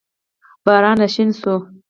[0.65, 1.53] باران راشین شو